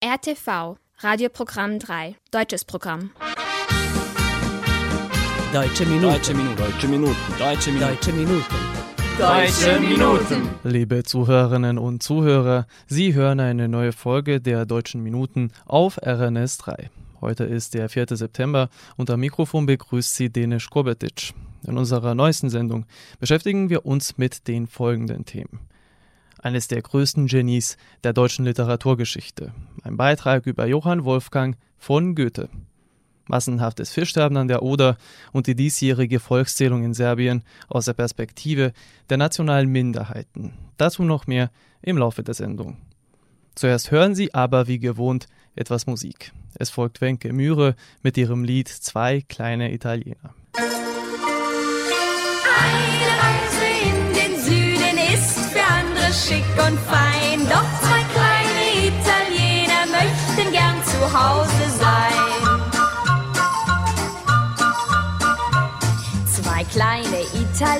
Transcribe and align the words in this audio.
RTV, 0.00 0.76
Radioprogramm 0.98 1.80
3, 1.80 2.14
deutsches 2.30 2.64
Programm. 2.64 3.10
Deutsche 5.52 5.84
Minuten. 5.86 6.02
Deutsche 6.02 6.34
Minuten. 6.34 6.56
Deutsche 6.56 6.86
Minuten. 6.86 7.16
Deutsche 7.36 7.72
Minuten. 7.72 7.82
Deutsche 7.82 8.12
Minuten. 8.12 8.44
Deutsche 9.18 9.80
Minuten. 9.80 10.50
Liebe 10.62 11.02
Zuhörerinnen 11.02 11.78
und 11.78 12.00
Zuhörer, 12.00 12.68
Sie 12.86 13.14
hören 13.14 13.40
eine 13.40 13.66
neue 13.66 13.90
Folge 13.90 14.40
der 14.40 14.66
Deutschen 14.66 15.02
Minuten 15.02 15.50
auf 15.66 15.98
RNS 16.00 16.58
3. 16.58 16.90
Heute 17.20 17.42
ist 17.42 17.74
der 17.74 17.88
4. 17.88 18.06
September 18.10 18.68
und 18.96 19.10
am 19.10 19.18
Mikrofon 19.18 19.66
begrüßt 19.66 20.14
Sie 20.14 20.30
Denisch 20.30 20.70
Kobetic. 20.70 21.34
In 21.66 21.76
unserer 21.76 22.14
neuesten 22.14 22.50
Sendung 22.50 22.86
beschäftigen 23.18 23.68
wir 23.68 23.84
uns 23.84 24.16
mit 24.16 24.46
den 24.46 24.68
folgenden 24.68 25.24
Themen. 25.24 25.58
Eines 26.38 26.68
der 26.68 26.82
größten 26.82 27.26
Genies 27.26 27.76
der 28.04 28.12
deutschen 28.12 28.44
Literaturgeschichte. 28.44 29.52
Ein 29.82 29.96
Beitrag 29.96 30.46
über 30.46 30.66
Johann 30.66 31.04
Wolfgang 31.04 31.56
von 31.76 32.14
Goethe. 32.14 32.48
Massenhaftes 33.26 33.90
Fischsterben 33.90 34.36
an 34.36 34.48
der 34.48 34.62
Oder 34.62 34.96
und 35.32 35.46
die 35.46 35.54
diesjährige 35.54 36.20
Volkszählung 36.20 36.84
in 36.84 36.94
Serbien 36.94 37.42
aus 37.68 37.84
der 37.84 37.92
Perspektive 37.92 38.72
der 39.10 39.18
nationalen 39.18 39.68
Minderheiten. 39.68 40.54
Dazu 40.76 41.02
noch 41.02 41.26
mehr 41.26 41.50
im 41.82 41.98
Laufe 41.98 42.22
der 42.22 42.34
Sendung. 42.34 42.78
Zuerst 43.54 43.90
hören 43.90 44.14
Sie 44.14 44.32
aber 44.34 44.68
wie 44.68 44.78
gewohnt 44.78 45.26
etwas 45.56 45.86
Musik. 45.86 46.32
Es 46.54 46.70
folgt 46.70 47.00
Wenke 47.00 47.32
Mühre 47.32 47.74
mit 48.02 48.16
ihrem 48.16 48.44
Lied 48.44 48.68
Zwei 48.68 49.22
kleine 49.28 49.72
Italiener. 49.72 50.34
Eine 52.60 53.17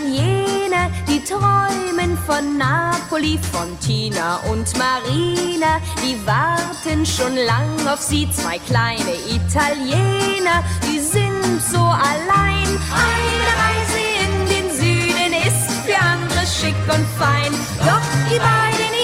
Italiener, 0.09 0.91
die 1.06 1.23
träumen 1.23 2.17
von 2.27 2.56
Napoli, 2.56 3.39
von 3.53 3.78
Tina 3.81 4.37
und 4.51 4.67
Marina. 4.78 5.81
Die 6.03 6.17
warten 6.27 7.05
schon 7.05 7.37
lang 7.37 7.87
auf 7.87 8.01
sie, 8.01 8.29
zwei 8.31 8.59
kleine 8.59 9.14
Italiener, 9.29 10.64
die 10.83 10.98
sind 10.98 11.61
so 11.70 11.79
allein. 11.79 12.69
Eine 12.91 13.48
Reise 13.61 14.01
in 14.25 14.47
den 14.47 14.70
Süden 14.73 15.33
ist 15.47 15.70
für 15.84 15.98
andere 15.98 16.47
schick 16.47 16.77
und 16.86 17.06
fein. 17.19 17.53
Doch 17.81 18.01
die 18.31 18.39
beiden 18.39 18.97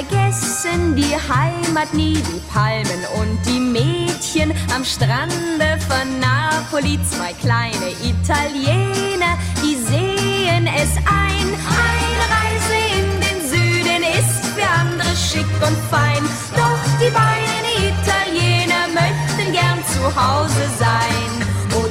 vergessen 0.00 0.94
die 0.96 1.14
Heimat 1.14 1.92
nie, 1.92 2.14
die 2.14 2.40
Palmen 2.52 3.04
und 3.18 3.38
die 3.46 3.60
Mädchen 3.60 4.52
am 4.74 4.84
Strande 4.84 5.78
von 5.88 6.20
Napoli. 6.20 6.98
Zwei 7.10 7.32
kleine 7.34 7.90
Italiener, 8.02 9.36
die 9.62 9.76
sehen 9.76 10.66
es 10.66 10.96
ein. 11.06 11.48
Eine 11.88 12.24
Reise 12.36 12.76
in 12.98 13.20
den 13.20 13.40
Süden 13.48 14.02
ist 14.18 14.46
für 14.54 14.66
andere 14.66 15.14
schick 15.16 15.50
und 15.66 15.76
fein. 15.90 16.22
Doch 16.56 16.80
die 17.00 17.10
beiden 17.10 17.66
Italiener 17.92 18.88
möchten 18.94 19.52
gern 19.52 19.78
zu 19.84 20.04
Hause 20.04 20.66
sein. 20.78 21.46
Oh 21.74 21.88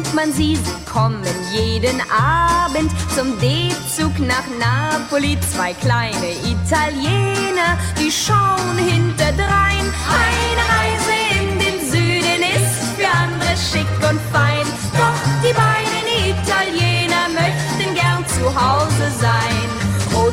kennt 0.00 0.14
man 0.14 0.32
sie. 0.32 0.56
Sie 0.56 0.90
kommen 0.90 1.22
jeden 1.52 2.00
Abend 2.10 2.90
zum 3.14 3.38
D-Zug 3.40 4.18
nach 4.20 4.44
Napoli. 4.58 5.38
Zwei 5.52 5.72
kleine 5.74 6.32
Italiener, 6.44 7.78
die 7.98 8.10
schauen 8.10 8.78
hinterdrein. 8.78 9.84
Eine 10.08 10.64
Reise 10.74 11.14
in 11.38 11.58
den 11.58 11.90
Süden 11.90 12.42
ist 12.56 12.96
für 12.96 13.08
andere 13.08 13.56
schick 13.56 14.10
und 14.10 14.20
fein. 14.32 14.66
Doch 14.96 15.20
die 15.42 15.52
beiden 15.52 16.06
Italiener 16.38 17.28
möchten 17.34 17.94
gern 17.94 18.24
zu 18.26 18.44
Hause 18.54 19.10
sein. 19.20 19.68
Oh 20.14 20.30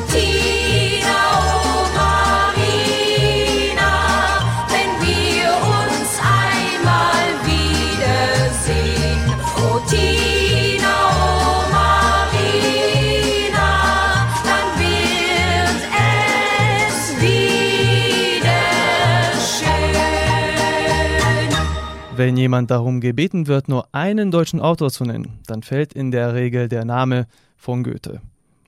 Wenn 22.28 22.36
jemand 22.36 22.70
darum 22.70 23.00
gebeten 23.00 23.46
wird, 23.46 23.68
nur 23.70 23.88
einen 23.92 24.30
deutschen 24.30 24.60
Autor 24.60 24.90
zu 24.90 25.04
nennen, 25.04 25.40
dann 25.46 25.62
fällt 25.62 25.94
in 25.94 26.10
der 26.10 26.34
Regel 26.34 26.68
der 26.68 26.84
Name 26.84 27.26
von 27.56 27.82
Goethe. 27.82 28.20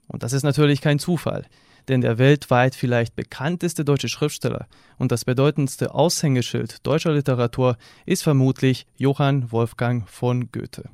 Und 0.07 0.23
das 0.23 0.33
ist 0.33 0.41
natürlich 0.41 0.81
kein 0.81 0.97
Zufall, 0.97 1.45
denn 1.87 2.01
der 2.01 2.17
weltweit 2.17 2.73
vielleicht 2.73 3.15
bekannteste 3.15 3.85
deutsche 3.85 4.09
Schriftsteller 4.09 4.65
und 4.97 5.11
das 5.11 5.25
bedeutendste 5.25 5.93
Aushängeschild 5.93 6.87
deutscher 6.87 7.11
Literatur 7.11 7.77
ist 8.07 8.23
vermutlich 8.23 8.87
Johann 8.97 9.51
Wolfgang 9.51 10.09
von 10.09 10.51
Goethe. 10.51 10.89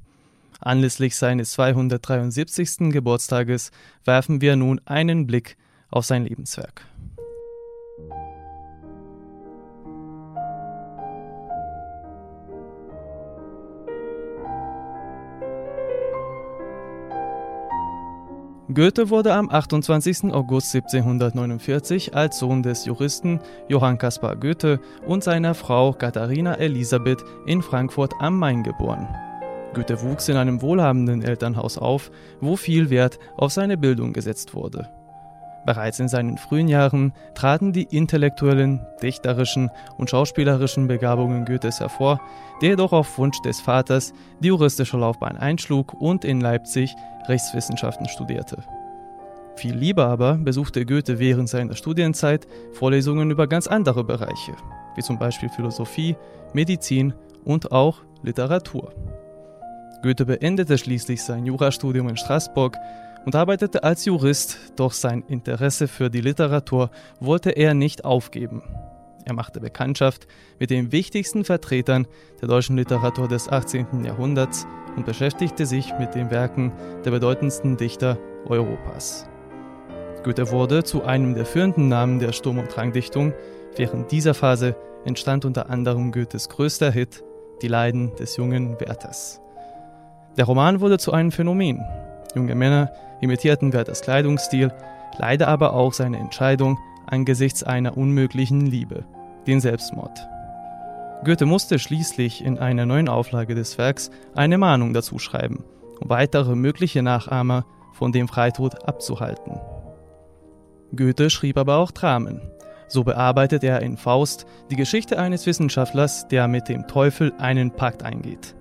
Anlässlich 0.60 1.16
seines 1.16 1.54
273. 1.54 2.92
Geburtstages 2.92 3.72
werfen 4.04 4.42
wir 4.42 4.58
nun 4.58 4.82
einen 4.84 5.26
Blick 5.26 5.56
auf 5.90 6.04
sein 6.04 6.26
Lebenswerk. 6.26 6.86
Goethe 18.78 19.10
wurde 19.10 19.34
am 19.34 19.50
28. 19.50 20.26
August 20.26 20.76
1749 20.76 22.16
als 22.16 22.38
Sohn 22.38 22.62
des 22.62 22.86
Juristen 22.86 23.40
Johann 23.68 23.98
Caspar 23.98 24.36
Goethe 24.36 24.80
und 25.08 25.24
seiner 25.24 25.56
Frau 25.56 25.94
Katharina 25.94 26.54
Elisabeth 26.60 27.26
in 27.48 27.63
Frankfurt 27.63 28.13
am 28.19 28.38
Main 28.38 28.62
geboren. 28.62 29.07
Goethe 29.74 30.00
wuchs 30.04 30.30
in 30.30 30.38
einem 30.38 30.62
wohlhabenden 30.62 31.24
Elternhaus 31.24 31.80
auf, 31.80 32.12
wo 32.40 32.56
viel 32.56 32.92
Wert 32.92 33.18
auf 33.36 33.51
seine 33.51 33.78
Bildung 33.78 34.13
gesetzt 34.13 34.54
wurde. 34.54 34.88
Bereits 35.68 36.00
in 36.00 36.07
seinen 36.07 36.38
frühen 36.38 36.69
Jahren 36.69 37.13
traten 37.36 37.74
die 37.74 37.84
intellektuellen, 37.84 38.86
dichterischen 39.01 39.69
und 39.98 40.10
schauspielerischen 40.10 40.88
Begabungen 40.88 41.44
Goethes 41.44 41.81
hervor, 41.81 42.22
der 42.62 42.69
jedoch 42.69 42.94
auf 42.94 43.18
Wunsch 43.18 43.42
des 43.42 43.60
Vaters 43.60 44.13
die 44.40 44.48
juristische 44.48 44.98
Laufbahn 44.98 45.36
einschlug 45.36 45.94
und 45.94 46.24
in 46.24 46.40
Leipzig 46.40 46.96
Rechtswissenschaften 47.28 48.07
studierte. 48.07 48.63
Viel 49.57 49.75
lieber 49.75 50.06
aber 50.06 50.36
besuchte 50.36 50.86
Goethe 50.86 51.18
während 51.18 51.50
seiner 51.50 51.75
Studienzeit 51.75 52.48
Vorlesungen 52.74 53.31
über 53.31 53.48
ganz 53.48 53.65
andere 53.65 54.04
Bereiche, 54.04 54.56
wie 54.95 55.01
zum 55.01 55.18
Beispiel 55.18 55.50
Philosophie, 55.50 56.15
Medizin 56.54 57.15
und 57.44 57.71
auch 57.71 58.01
Literatur. 58.21 58.94
Goethe 60.04 60.25
beendete 60.25 60.77
schließlich 60.77 61.24
sein 61.24 61.48
Jurastudium 61.48 62.07
in 62.07 62.18
Straßburg 62.18 62.77
und 63.25 63.33
arbeitete 63.33 63.83
als 63.83 64.06
Jurist, 64.06 64.59
doch 64.75 64.92
sein 64.92 65.24
Interesse 65.27 65.88
für 65.88 66.12
die 66.12 66.21
Literatur 66.21 66.92
wollte 67.19 67.50
er 67.50 67.74
nicht 67.74 68.06
aufgeben. 68.06 68.62
Er 69.25 69.33
machte 69.33 69.60
Bekanntschaft 69.60 70.27
mit 70.60 70.69
den 70.69 70.92
wichtigsten 70.92 71.44
Vertretern 71.44 72.06
der 72.42 72.48
deutschen 72.48 72.77
Literatur 72.77 73.27
des 73.27 73.50
18. 73.50 74.06
Jahrhunderts 74.06 74.68
und 74.95 75.07
beschäftigte 75.07 75.65
sich 75.65 75.92
mit 76.00 76.13
den 76.13 76.30
Werken 76.30 76.71
der 77.03 77.12
bedeutendsten 77.12 77.75
Dichter 77.75 78.19
Europas. 78.45 79.27
Goethe 80.27 80.51
wurde 80.51 80.83
zu 80.83 81.06
einem 81.06 81.35
der 81.35 81.45
führenden 81.45 81.88
Namen 81.88 82.19
der 82.19 82.33
Sturm- 82.33 82.59
und 82.59 82.75
Drangdichtung. 82.75 83.33
Während 83.77 84.12
dieser 84.12 84.33
Phase 84.33 84.75
entstand 85.06 85.45
unter 85.45 85.69
anderem 85.69 86.12
Goethes 86.12 86.50
größter 86.50 86.91
Hit 86.91 87.24
Die 87.62 87.69
Leiden 87.69 88.13
des 88.18 88.35
jungen 88.35 88.77
Werthers. 88.77 89.39
Der 90.35 90.44
Roman 90.44 90.81
wurde 90.81 90.97
zu 90.97 91.13
einem 91.13 91.31
Phänomen. 91.31 91.81
Junge 92.35 92.56
Männer 92.56 92.91
imitierten 93.21 93.71
Werthers 93.71 94.01
Kleidungsstil, 94.01 94.74
leider 95.18 95.47
aber 95.47 95.71
auch 95.71 95.94
seine 95.94 96.18
Entscheidung 96.18 96.77
angesichts 97.06 97.63
einer 97.63 97.95
unmöglichen 97.95 98.65
Liebe, 98.65 99.06
den 99.47 99.62
Selbstmord. 99.62 100.27
Goethe 101.24 101.45
musste 101.45 101.79
schließlich 101.79 102.44
in 102.44 102.59
einer 102.59 102.85
neuen 102.85 103.07
Auflage 103.07 103.56
des 103.56 103.77
Werks 103.77 104.12
eine 104.35 104.57
Mahnung 104.57 104.94
dazu 104.94 105.19
schreiben, 105.19 105.63
um 106.01 106.09
weitere 106.09 106.53
mögliche 106.57 107.01
Nachahmer 107.01 107.63
von 107.94 108.12
dem 108.12 108.27
Freitod 108.27 108.85
abzuhalten. 108.85 109.57
Goethe 110.95 111.30
schrieb 111.30 111.57
aber 111.57 111.78
auch 111.78 111.92
Dramen. 111.92 112.42
So 112.88 113.04
bearbeitet 113.04 113.63
er 113.63 113.81
in 113.81 113.98
Faust 113.98 114.45
die 114.72 114.75
Geschichte 114.75 115.19
eines 115.19 115.45
Wissenschaftlers, 115.45 116.28
der 116.28 116.48
mit 116.48 116.69
dem 116.69 116.88
Teufel 116.88 117.34
einen 117.38 117.72
Pakt 117.72 118.04
eingeht. 118.04 118.56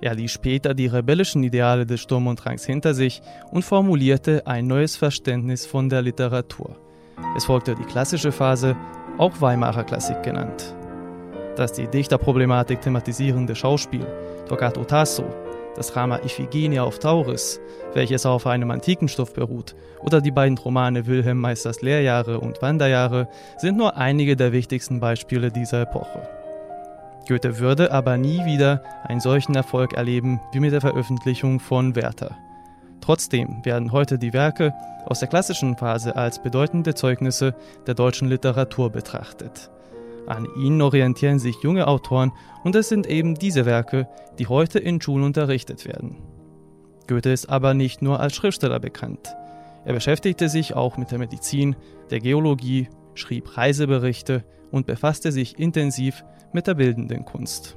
Er 0.00 0.14
ließ 0.14 0.32
später 0.32 0.72
die 0.72 0.86
rebellischen 0.86 1.42
Ideale 1.42 1.84
des 1.84 2.00
Sturm 2.00 2.26
und 2.26 2.42
Drangs 2.42 2.64
hinter 2.64 2.94
sich 2.94 3.20
und 3.50 3.64
formulierte 3.64 4.46
ein 4.46 4.66
neues 4.66 4.96
Verständnis 4.96 5.66
von 5.66 5.90
der 5.90 6.00
Literatur. 6.00 6.76
Es 7.36 7.44
folgte 7.44 7.74
die 7.74 7.84
klassische 7.84 8.32
Phase, 8.32 8.76
auch 9.18 9.40
Weimarer 9.42 9.84
Klassik 9.84 10.22
genannt. 10.22 10.74
Das 11.56 11.72
die 11.72 11.86
Dichterproblematik 11.86 12.80
thematisierende 12.80 13.54
Schauspiel 13.54 14.06
Torquato 14.48 14.84
Tasso, 14.84 15.24
das 15.76 15.92
Drama 15.92 16.18
Iphigenia 16.24 16.82
auf 16.82 16.98
Tauris, 16.98 17.60
welches 17.94 18.26
auf 18.26 18.46
einem 18.46 18.70
antiken 18.70 19.08
Stoff 19.08 19.32
beruht, 19.32 19.74
oder 20.00 20.20
die 20.20 20.30
beiden 20.30 20.58
Romane 20.58 21.06
Wilhelm 21.06 21.38
Meisters 21.38 21.82
Lehrjahre 21.82 22.40
und 22.40 22.62
Wanderjahre 22.62 23.28
sind 23.58 23.76
nur 23.76 23.96
einige 23.96 24.36
der 24.36 24.52
wichtigsten 24.52 25.00
Beispiele 25.00 25.50
dieser 25.50 25.82
Epoche. 25.82 26.28
Goethe 27.28 27.58
würde 27.58 27.92
aber 27.92 28.16
nie 28.16 28.44
wieder 28.44 28.82
einen 29.04 29.20
solchen 29.20 29.54
Erfolg 29.54 29.92
erleben 29.92 30.40
wie 30.52 30.60
mit 30.60 30.72
der 30.72 30.80
Veröffentlichung 30.80 31.60
von 31.60 31.94
Werther. 31.94 32.36
Trotzdem 33.00 33.64
werden 33.64 33.92
heute 33.92 34.18
die 34.18 34.32
Werke 34.32 34.74
aus 35.06 35.20
der 35.20 35.28
klassischen 35.28 35.76
Phase 35.76 36.16
als 36.16 36.42
bedeutende 36.42 36.94
Zeugnisse 36.94 37.54
der 37.86 37.94
deutschen 37.94 38.28
Literatur 38.28 38.90
betrachtet. 38.90 39.70
An 40.26 40.46
ihnen 40.56 40.80
orientieren 40.82 41.38
sich 41.38 41.56
junge 41.62 41.86
Autoren 41.88 42.32
und 42.64 42.74
es 42.74 42.88
sind 42.88 43.06
eben 43.06 43.34
diese 43.34 43.66
Werke, 43.66 44.08
die 44.38 44.46
heute 44.46 44.78
in 44.78 45.00
Schulen 45.00 45.24
unterrichtet 45.24 45.86
werden. 45.86 46.18
Goethe 47.06 47.32
ist 47.32 47.50
aber 47.50 47.74
nicht 47.74 48.02
nur 48.02 48.20
als 48.20 48.34
Schriftsteller 48.34 48.78
bekannt. 48.78 49.34
Er 49.84 49.94
beschäftigte 49.94 50.48
sich 50.48 50.74
auch 50.74 50.96
mit 50.96 51.10
der 51.10 51.18
Medizin, 51.18 51.74
der 52.10 52.20
Geologie, 52.20 52.88
schrieb 53.14 53.56
Reiseberichte 53.56 54.44
und 54.70 54.86
befasste 54.86 55.32
sich 55.32 55.58
intensiv 55.58 56.24
mit 56.52 56.66
der 56.66 56.74
bildenden 56.74 57.24
Kunst. 57.24 57.76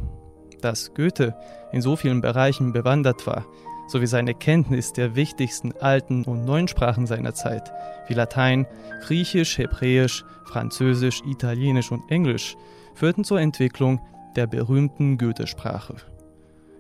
Dass 0.62 0.94
Goethe 0.94 1.36
in 1.72 1.82
so 1.82 1.96
vielen 1.96 2.22
Bereichen 2.22 2.74
bewandert 2.74 3.26
war, 3.26 3.46
sowie 3.88 4.08
seine 4.08 4.34
Kenntnis 4.34 4.94
der 4.94 5.16
wichtigsten 5.16 5.74
alten 5.80 6.24
und 6.24 6.46
neuen 6.46 6.68
Sprachen 6.68 7.06
seiner 7.06 7.34
Zeit, 7.34 7.72
wie 8.08 8.14
Latein, 8.14 8.66
Griechisch, 9.06 9.58
Hebräisch, 9.58 10.24
Französisch, 10.46 11.22
Italienisch 11.26 11.92
und 11.92 12.10
Englisch, 12.10 12.56
führten 12.96 13.24
zur 13.24 13.40
Entwicklung 13.40 14.02
der 14.36 14.48
berühmten 14.48 15.18
Goethe-Sprache. 15.18 15.96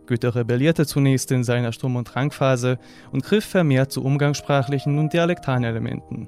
Goethe 0.05 0.35
rebellierte 0.35 0.85
zunächst 0.85 1.31
in 1.31 1.43
seiner 1.43 1.71
Sturm- 1.71 1.95
und 1.95 2.13
Drangphase 2.13 2.77
und 3.11 3.23
griff 3.23 3.45
vermehrt 3.45 3.91
zu 3.91 4.03
umgangssprachlichen 4.03 4.99
und 4.99 5.13
dialektalen 5.13 5.63
Elementen. 5.63 6.27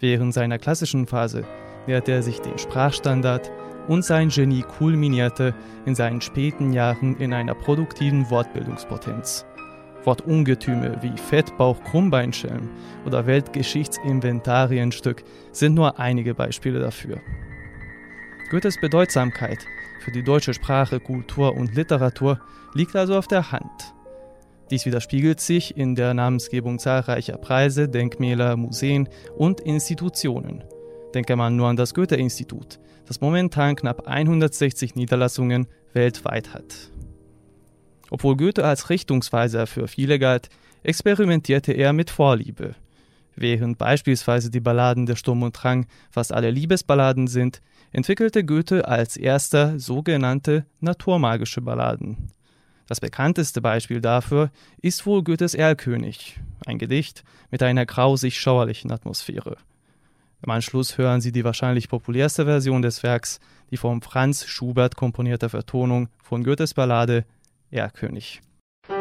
Während 0.00 0.34
seiner 0.34 0.58
klassischen 0.58 1.06
Phase 1.06 1.44
näherte 1.86 2.12
er 2.12 2.22
sich 2.22 2.40
dem 2.40 2.58
Sprachstandard 2.58 3.50
und 3.86 4.04
sein 4.04 4.30
Genie 4.30 4.62
kulminierte 4.62 5.54
in 5.86 5.94
seinen 5.94 6.20
späten 6.20 6.72
Jahren 6.72 7.16
in 7.16 7.32
einer 7.32 7.54
produktiven 7.54 8.28
Wortbildungspotenz. 8.30 9.46
Wortungetüme 10.04 10.98
wie 11.02 11.16
Fettbauch 11.16 11.82
Krummbeinschelm 11.84 12.68
oder 13.06 13.26
Weltgeschichtsinventarienstück 13.26 15.24
sind 15.52 15.74
nur 15.74 15.98
einige 15.98 16.34
Beispiele 16.34 16.78
dafür. 16.78 17.20
Goethes 18.50 18.80
Bedeutsamkeit 18.80 19.66
für 20.00 20.12
die 20.12 20.22
deutsche 20.22 20.54
Sprache, 20.54 21.00
Kultur 21.00 21.56
und 21.56 21.74
Literatur 21.74 22.40
liegt 22.74 22.94
also 22.94 23.16
auf 23.16 23.26
der 23.26 23.52
Hand. 23.52 23.94
Dies 24.70 24.86
widerspiegelt 24.86 25.40
sich 25.40 25.76
in 25.76 25.94
der 25.94 26.14
Namensgebung 26.14 26.78
zahlreicher 26.78 27.36
Preise, 27.36 27.88
Denkmäler, 27.88 28.56
Museen 28.56 29.08
und 29.36 29.60
Institutionen. 29.60 30.64
Denke 31.14 31.36
man 31.36 31.56
nur 31.56 31.68
an 31.68 31.76
das 31.76 31.94
Goethe-Institut, 31.94 32.80
das 33.06 33.20
momentan 33.20 33.76
knapp 33.76 34.06
160 34.06 34.94
Niederlassungen 34.94 35.68
weltweit 35.92 36.52
hat. 36.54 36.90
Obwohl 38.14 38.36
Goethe 38.36 38.64
als 38.64 38.90
Richtungsweiser 38.90 39.66
für 39.66 39.88
viele 39.88 40.20
galt, 40.20 40.48
experimentierte 40.84 41.72
er 41.72 41.92
mit 41.92 42.10
Vorliebe. 42.10 42.76
Während 43.34 43.76
beispielsweise 43.76 44.52
die 44.52 44.60
Balladen 44.60 45.04
der 45.04 45.16
Sturm 45.16 45.42
und 45.42 45.60
Drang 45.60 45.86
fast 46.12 46.32
alle 46.32 46.52
Liebesballaden 46.52 47.26
sind, 47.26 47.60
entwickelte 47.90 48.44
Goethe 48.44 48.86
als 48.86 49.16
erster 49.16 49.80
sogenannte 49.80 50.64
naturmagische 50.78 51.60
Balladen. 51.60 52.30
Das 52.86 53.00
bekannteste 53.00 53.60
Beispiel 53.60 54.00
dafür 54.00 54.52
ist 54.80 55.06
wohl 55.06 55.24
Goethes 55.24 55.54
Erlkönig, 55.54 56.38
ein 56.66 56.78
Gedicht 56.78 57.24
mit 57.50 57.64
einer 57.64 57.84
grausig 57.84 58.38
schauerlichen 58.38 58.92
Atmosphäre. 58.92 59.56
Im 60.40 60.50
Anschluss 60.50 60.98
hören 60.98 61.20
Sie 61.20 61.32
die 61.32 61.42
wahrscheinlich 61.42 61.88
populärste 61.88 62.44
Version 62.44 62.82
des 62.82 63.02
Werks, 63.02 63.40
die 63.72 63.76
vom 63.76 64.02
Franz 64.02 64.44
Schubert 64.46 64.94
komponierte 64.94 65.48
Vertonung 65.48 66.10
von 66.22 66.44
Goethes 66.44 66.74
Ballade 66.74 67.24
Erlkönig. 67.74 68.40
geh 68.88 68.94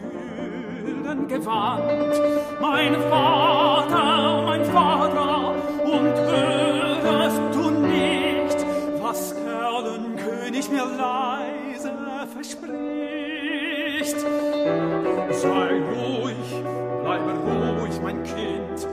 gülden 0.83 1.27
gewandt. 1.27 2.21
Mein 2.59 2.95
Vater, 3.09 4.41
mein 4.45 4.65
Vater, 4.65 5.53
und 5.85 6.15
hörst 7.05 7.41
du 7.53 7.69
nicht, 7.69 8.57
was 9.01 9.33
Erlenkönig 9.33 10.69
mir 10.71 10.85
leise 10.85 11.91
verspricht? 12.33 14.19
Sei 15.29 15.81
ruhig, 15.91 16.49
bleibe 17.03 17.33
ruhig, 17.45 17.95
mein 18.01 18.23
Kind, 18.23 18.87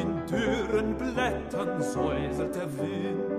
in 0.00 0.08
dürren 0.26 0.94
Blättern 0.96 1.82
säuselt 1.82 2.54
der 2.54 2.68
Wind 2.78 3.38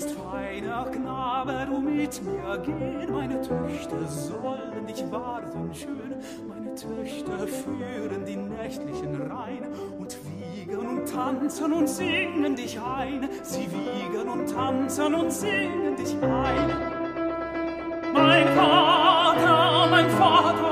willst, 0.00 0.10
feiner 0.12 0.84
Knabe, 0.86 1.59
mit 2.10 2.24
mir 2.24 2.58
gehen. 2.58 3.12
Meine 3.12 3.40
Töchter 3.40 4.06
sollen 4.08 4.86
dich 4.86 5.04
warten 5.10 5.72
schön. 5.72 6.16
Meine 6.48 6.74
Töchter 6.74 7.46
führen 7.46 8.24
die 8.26 8.36
nächtlichen 8.36 9.30
Rhein 9.30 9.68
und 9.98 10.16
wiegen 10.24 10.78
und 10.78 11.08
tanzen 11.08 11.72
und 11.72 11.88
singen 11.88 12.56
dich 12.56 12.80
ein. 12.80 13.28
Sie 13.42 13.68
wiegen 13.70 14.28
und 14.28 14.50
tanzen 14.50 15.14
und 15.14 15.32
singen 15.32 15.96
dich 15.96 16.14
ein. 16.22 16.70
Mein 18.12 18.48
Vater, 18.48 19.88
mein 19.90 20.10
Vater, 20.10 20.69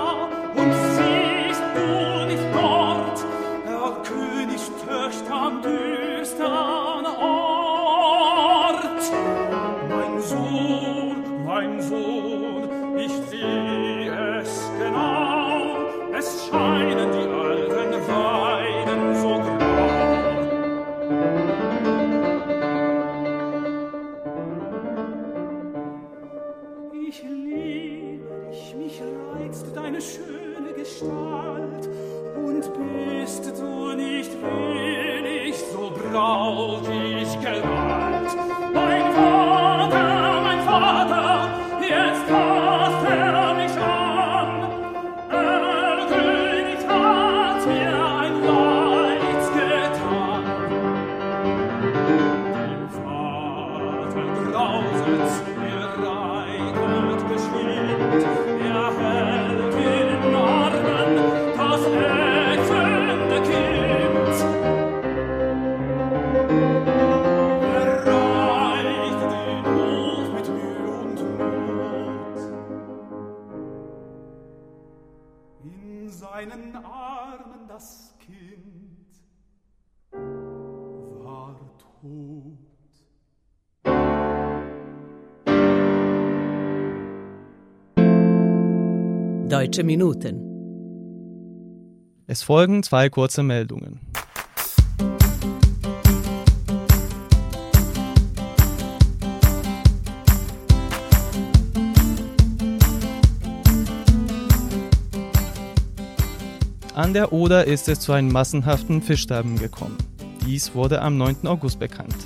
seinen 76.18 76.74
Armen 76.74 77.68
das 77.68 78.12
Kind 78.18 79.06
war 81.22 81.54
tot. 81.78 82.58
Deutsche 89.48 89.84
Minuten. 89.84 90.44
Es 92.26 92.42
folgen 92.42 92.82
zwei 92.82 93.08
kurze 93.08 93.44
Meldungen. 93.44 94.00
An 106.98 107.12
der 107.14 107.32
Oder 107.32 107.68
ist 107.68 107.88
es 107.88 108.00
zu 108.00 108.10
einem 108.10 108.32
massenhaften 108.32 109.02
Fischsterben 109.02 109.56
gekommen. 109.56 109.96
Dies 110.44 110.74
wurde 110.74 111.00
am 111.00 111.16
9. 111.16 111.46
August 111.46 111.78
bekannt. 111.78 112.16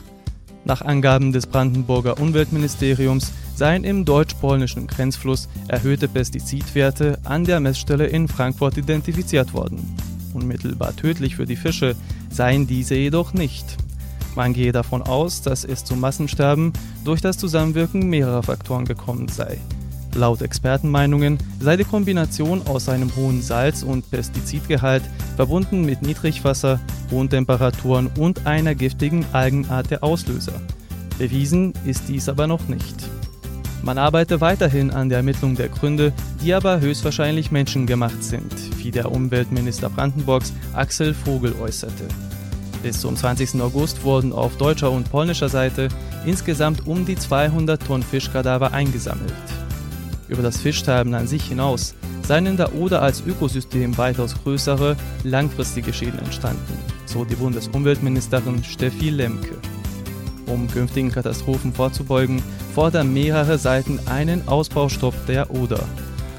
Nach 0.64 0.80
Angaben 0.80 1.30
des 1.30 1.46
Brandenburger 1.46 2.18
Umweltministeriums 2.18 3.32
seien 3.54 3.84
im 3.84 4.06
deutsch-polnischen 4.06 4.86
Grenzfluss 4.86 5.50
erhöhte 5.68 6.08
Pestizidwerte 6.08 7.18
an 7.24 7.44
der 7.44 7.60
Messstelle 7.60 8.06
in 8.06 8.28
Frankfurt 8.28 8.78
identifiziert 8.78 9.52
worden. 9.52 9.94
Unmittelbar 10.32 10.96
tödlich 10.96 11.36
für 11.36 11.44
die 11.44 11.56
Fische 11.56 11.94
seien 12.30 12.66
diese 12.66 12.94
jedoch 12.94 13.34
nicht. 13.34 13.76
Man 14.36 14.54
gehe 14.54 14.72
davon 14.72 15.02
aus, 15.02 15.42
dass 15.42 15.64
es 15.64 15.84
zum 15.84 16.00
Massensterben 16.00 16.72
durch 17.04 17.20
das 17.20 17.36
Zusammenwirken 17.36 18.08
mehrerer 18.08 18.42
Faktoren 18.42 18.86
gekommen 18.86 19.28
sei. 19.28 19.58
Laut 20.14 20.42
Expertenmeinungen 20.42 21.38
sei 21.58 21.76
die 21.76 21.84
Kombination 21.84 22.66
aus 22.66 22.88
einem 22.88 23.14
hohen 23.16 23.40
Salz- 23.40 23.82
und 23.82 24.10
Pestizidgehalt 24.10 25.02
verbunden 25.36 25.84
mit 25.84 26.02
Niedrigwasser, 26.02 26.80
hohen 27.10 27.30
Temperaturen 27.30 28.10
und 28.18 28.46
einer 28.46 28.74
giftigen 28.74 29.24
Algenart 29.32 29.90
der 29.90 30.04
Auslöser. 30.04 30.60
Bewiesen 31.18 31.72
ist 31.86 32.08
dies 32.08 32.28
aber 32.28 32.46
noch 32.46 32.68
nicht. 32.68 33.08
Man 33.82 33.98
arbeite 33.98 34.40
weiterhin 34.40 34.90
an 34.90 35.08
der 35.08 35.18
Ermittlung 35.18 35.56
der 35.56 35.68
Gründe, 35.68 36.12
die 36.42 36.54
aber 36.54 36.80
höchstwahrscheinlich 36.80 37.50
menschengemacht 37.50 38.22
sind, 38.22 38.52
wie 38.76 38.90
der 38.90 39.10
Umweltminister 39.10 39.88
Brandenburgs 39.88 40.52
Axel 40.74 41.14
Vogel 41.14 41.54
äußerte. 41.60 42.04
Bis 42.82 43.00
zum 43.00 43.16
20. 43.16 43.60
August 43.60 44.04
wurden 44.04 44.32
auf 44.32 44.56
deutscher 44.56 44.90
und 44.90 45.10
polnischer 45.10 45.48
Seite 45.48 45.88
insgesamt 46.26 46.86
um 46.86 47.06
die 47.06 47.16
200 47.16 47.84
Tonnen 47.84 48.02
Fischkadaver 48.02 48.72
eingesammelt. 48.72 49.32
Über 50.28 50.42
das 50.42 50.58
Fischsterben 50.58 51.14
an 51.14 51.26
sich 51.26 51.44
hinaus 51.44 51.94
seien 52.22 52.46
in 52.46 52.56
der 52.56 52.74
Oder 52.74 53.02
als 53.02 53.22
Ökosystem 53.26 53.96
weitaus 53.98 54.34
größere, 54.42 54.96
langfristige 55.24 55.92
Schäden 55.92 56.20
entstanden, 56.20 56.78
so 57.06 57.24
die 57.24 57.34
Bundesumweltministerin 57.34 58.62
Steffi 58.64 59.10
Lemke. 59.10 59.56
Um 60.46 60.68
künftigen 60.68 61.10
Katastrophen 61.10 61.72
vorzubeugen, 61.72 62.42
fordern 62.74 63.12
mehrere 63.12 63.58
Seiten 63.58 63.98
einen 64.06 64.46
Ausbaustopp 64.48 65.14
der 65.26 65.50
Oder. 65.50 65.80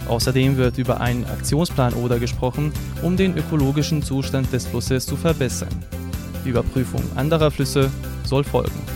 Außerdem 0.07 0.57
wird 0.57 0.77
über 0.77 0.99
einen 0.99 1.25
Aktionsplan 1.25 1.93
Oder 1.93 2.19
gesprochen, 2.19 2.73
um 3.01 3.17
den 3.17 3.37
ökologischen 3.37 4.03
Zustand 4.03 4.51
des 4.51 4.67
Flusses 4.67 5.05
zu 5.05 5.15
verbessern. 5.15 5.69
Die 6.45 6.49
Überprüfung 6.49 7.01
anderer 7.15 7.51
Flüsse 7.51 7.89
soll 8.25 8.43
folgen. 8.43 8.92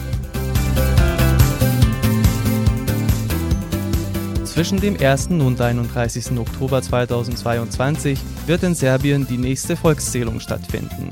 Zwischen 4.57 4.81
dem 4.81 4.99
1. 4.99 5.27
und 5.27 5.61
31. 5.61 6.35
Oktober 6.35 6.81
2022 6.81 8.19
wird 8.47 8.63
in 8.63 8.73
Serbien 8.73 9.27
die 9.27 9.37
nächste 9.37 9.75
Volkszählung 9.77 10.39
stattfinden. 10.39 11.11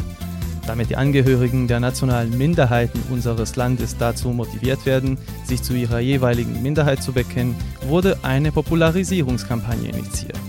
Damit 0.66 0.90
die 0.90 0.96
Angehörigen 0.96 1.68
der 1.68 1.80
nationalen 1.80 2.36
Minderheiten 2.36 3.04
unseres 3.12 3.56
Landes 3.56 3.98
dazu 3.98 4.30
motiviert 4.30 4.88
werden, 4.88 5.20
sich 5.44 5.62
zu 5.62 5.76
ihrer 5.76 6.00
jeweiligen 6.00 6.64
Minderheit 6.64 7.04
zu 7.04 7.14
bekennen, 7.14 7.56
wurde 7.88 8.18
eine 8.24 8.52
Popularisierungskampagne 8.52 9.90
initiiert. 9.90 10.40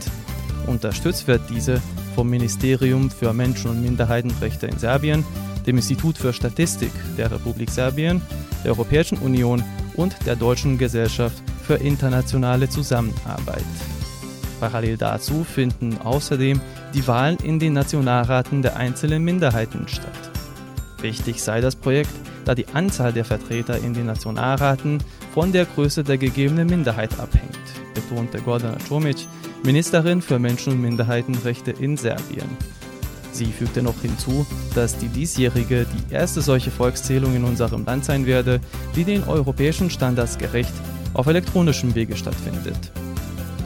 Unterstützt 0.67 1.29
wird 1.29 1.43
diese 1.51 1.83
vom 2.15 2.31
Ministerium 2.31 3.11
für 3.11 3.35
Menschen- 3.35 3.73
und 3.73 3.83
Minderheitenrechte 3.83 4.69
in 4.69 4.79
Serbien, 4.79 5.23
dem 5.67 5.77
Institut 5.77 6.17
für 6.17 6.33
Statistik 6.33 6.93
der 7.19 7.31
Republik 7.31 7.69
Serbien, 7.69 8.23
der 8.65 8.71
Europäischen 8.71 9.19
Union 9.19 9.63
und 9.97 10.17
der 10.25 10.37
Deutschen 10.37 10.79
Gesellschaft 10.79 11.43
für 11.67 11.75
internationale 11.75 12.69
Zusammenarbeit. 12.69 13.65
Parallel 14.61 14.97
dazu 14.97 15.45
finden 15.45 15.99
außerdem 15.99 16.61
die 16.95 17.07
Wahlen 17.07 17.37
in 17.43 17.59
den 17.59 17.73
Nationalraten 17.73 18.63
der 18.63 18.77
einzelnen 18.77 19.25
Minderheiten 19.25 19.89
statt. 19.89 20.31
Wichtig 21.01 21.43
sei 21.43 21.61
das 21.61 21.77
Projekt, 21.77 22.11
da 22.45 22.55
die 22.55 22.69
Anzahl 22.69 23.13
der 23.13 23.25
Vertreter 23.25 23.79
in 23.79 23.93
den 23.93 24.07
Nationalraten 24.07 24.99
von 25.35 25.53
der 25.53 25.67
Größe 25.67 26.05
der 26.05 26.17
gegebenen 26.17 26.69
Minderheit 26.69 27.19
abhängt, 27.19 27.59
betonte 27.95 28.41
Gordana 28.41 28.79
Comic, 28.89 29.17
Ministerin 29.65 30.23
für 30.23 30.39
Menschen- 30.39 30.75
und 30.75 30.83
Minderheitenrechte 30.83 31.73
in 31.73 31.97
Serbien. 31.97 32.49
Sie 33.33 33.53
fügte 33.53 33.83
noch 33.83 34.01
hinzu, 34.01 34.47
dass 34.75 34.97
die 34.97 35.09
diesjährige 35.09 35.85
die 35.85 36.15
erste 36.15 36.41
solche 36.41 36.71
Volkszählung 36.71 37.35
in 37.35 37.45
unserem 37.45 37.85
Land 37.85 38.05
sein 38.07 38.25
werde, 38.25 38.61
die 38.95 39.05
den 39.05 39.25
europäischen 39.25 39.91
Standards 39.91 40.39
gerecht 40.39 40.73
auf 41.17 41.27
elektronischem 41.27 41.95
Wege 41.95 42.17
stattfindet. 42.17 42.93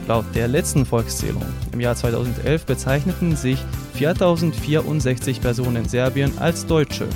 Laut 0.09 0.25
der 0.35 0.49
letzten 0.49 0.87
Volkszählung 0.87 1.45
im 1.73 1.81
Jahr 1.81 1.95
2011 1.95 2.65
bezeichneten 2.65 3.37
sich 3.37 3.59
4064 3.95 5.41
Personen 5.41 5.77
in 5.77 5.89
Serbien 5.89 6.33
als 6.39 6.67
Deutsche. 6.67 7.07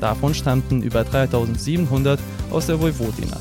Davon 0.00 0.34
stammten 0.34 0.82
über 0.82 1.04
3700 1.04 2.18
aus 2.50 2.66
der 2.66 2.80
Vojvodina. 2.80 3.38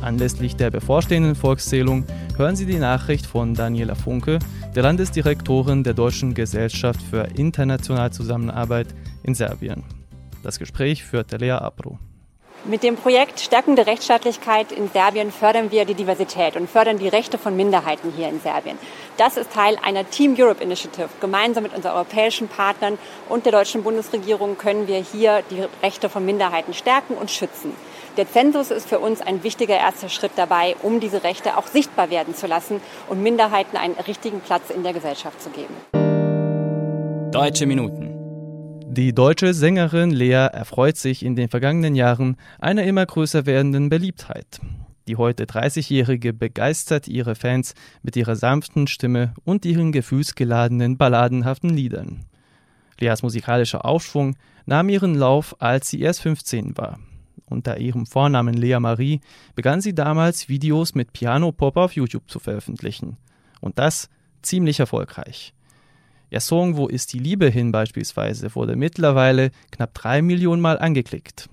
Anlässlich 0.00 0.56
der 0.56 0.70
bevorstehenden 0.70 1.34
Volkszählung 1.34 2.04
hören 2.36 2.56
Sie 2.56 2.66
die 2.66 2.78
Nachricht 2.78 3.26
von 3.26 3.54
Daniela 3.54 3.94
Funke, 3.94 4.38
der 4.74 4.82
Landesdirektorin 4.82 5.84
der 5.84 5.94
Deutschen 5.94 6.32
Gesellschaft 6.34 7.02
für 7.02 7.28
internationale 7.36 8.10
Zusammenarbeit 8.10 8.88
in 9.22 9.34
Serbien. 9.34 9.84
Das 10.42 10.58
Gespräch 10.58 11.04
führte 11.04 11.36
Lea 11.36 11.50
Apro. 11.50 11.98
Mit 12.64 12.82
dem 12.82 12.96
Projekt 12.96 13.40
Stärkende 13.40 13.86
Rechtsstaatlichkeit 13.86 14.70
in 14.70 14.90
Serbien 14.90 15.32
fördern 15.32 15.70
wir 15.70 15.86
die 15.86 15.94
Diversität 15.94 16.56
und 16.56 16.68
fördern 16.68 16.98
die 16.98 17.08
Rechte 17.08 17.38
von 17.38 17.56
Minderheiten 17.56 18.12
hier 18.14 18.28
in 18.28 18.38
Serbien. 18.38 18.78
Das 19.16 19.38
ist 19.38 19.50
Teil 19.50 19.78
einer 19.82 20.08
Team 20.08 20.34
Europe 20.38 20.62
Initiative. 20.62 21.08
Gemeinsam 21.22 21.62
mit 21.62 21.74
unseren 21.74 21.96
europäischen 21.96 22.48
Partnern 22.48 22.98
und 23.30 23.46
der 23.46 23.52
deutschen 23.52 23.82
Bundesregierung 23.82 24.58
können 24.58 24.88
wir 24.88 24.98
hier 24.98 25.42
die 25.50 25.64
Rechte 25.82 26.10
von 26.10 26.26
Minderheiten 26.26 26.74
stärken 26.74 27.14
und 27.14 27.30
schützen. 27.30 27.74
Der 28.18 28.30
Zensus 28.30 28.70
ist 28.70 28.88
für 28.88 28.98
uns 28.98 29.22
ein 29.22 29.42
wichtiger 29.42 29.76
erster 29.76 30.10
Schritt 30.10 30.32
dabei, 30.36 30.76
um 30.82 31.00
diese 31.00 31.24
Rechte 31.24 31.56
auch 31.56 31.66
sichtbar 31.66 32.10
werden 32.10 32.34
zu 32.34 32.46
lassen 32.46 32.82
und 33.08 33.22
Minderheiten 33.22 33.78
einen 33.78 33.94
richtigen 34.06 34.40
Platz 34.40 34.68
in 34.68 34.82
der 34.82 34.92
Gesellschaft 34.92 35.40
zu 35.40 35.48
geben. 35.48 35.74
Deutsche 37.32 37.64
Minuten. 37.64 38.19
Die 38.92 39.14
deutsche 39.14 39.54
Sängerin 39.54 40.10
Lea 40.10 40.48
erfreut 40.52 40.96
sich 40.96 41.24
in 41.24 41.36
den 41.36 41.48
vergangenen 41.48 41.94
Jahren 41.94 42.36
einer 42.58 42.82
immer 42.82 43.06
größer 43.06 43.46
werdenden 43.46 43.88
Beliebtheit. 43.88 44.60
Die 45.06 45.14
heute 45.14 45.44
30-Jährige 45.44 46.32
begeistert 46.32 47.06
ihre 47.06 47.36
Fans 47.36 47.74
mit 48.02 48.16
ihrer 48.16 48.34
sanften 48.34 48.88
Stimme 48.88 49.32
und 49.44 49.64
ihren 49.64 49.92
gefühlsgeladenen, 49.92 50.98
balladenhaften 50.98 51.70
Liedern. 51.70 52.24
Leas 52.98 53.22
musikalischer 53.22 53.84
Aufschwung 53.84 54.34
nahm 54.66 54.88
ihren 54.88 55.14
Lauf, 55.14 55.54
als 55.60 55.88
sie 55.88 56.00
erst 56.00 56.22
15 56.22 56.76
war. 56.76 56.98
Unter 57.46 57.78
ihrem 57.78 58.06
Vornamen 58.06 58.54
Lea 58.54 58.80
Marie 58.80 59.20
begann 59.54 59.80
sie 59.80 59.94
damals 59.94 60.48
Videos 60.48 60.96
mit 60.96 61.12
Piano-Pop 61.12 61.76
auf 61.76 61.92
YouTube 61.92 62.28
zu 62.28 62.40
veröffentlichen. 62.40 63.18
Und 63.60 63.78
das 63.78 64.08
ziemlich 64.42 64.80
erfolgreich. 64.80 65.54
Ihr 66.30 66.40
Song 66.40 66.76
Wo 66.76 66.86
ist 66.86 67.12
die 67.12 67.18
Liebe 67.18 67.48
hin 67.48 67.72
beispielsweise 67.72 68.54
wurde 68.54 68.76
mittlerweile 68.76 69.50
knapp 69.72 69.94
drei 69.94 70.22
Millionen 70.22 70.62
Mal 70.62 70.78
angeklickt. 70.78 71.48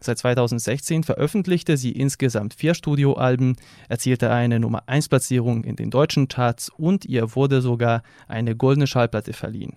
Seit 0.00 0.18
2016 0.18 1.02
veröffentlichte 1.02 1.76
sie 1.76 1.92
insgesamt 1.92 2.54
vier 2.54 2.74
Studioalben, 2.74 3.56
erzielte 3.88 4.30
eine 4.30 4.60
Nummer 4.60 4.84
1 4.86 5.08
Platzierung 5.08 5.64
in 5.64 5.76
den 5.76 5.90
deutschen 5.90 6.28
Charts 6.28 6.70
und 6.76 7.04
ihr 7.04 7.34
wurde 7.34 7.60
sogar 7.60 8.02
eine 8.28 8.56
goldene 8.56 8.86
Schallplatte 8.86 9.32
verliehen. 9.32 9.74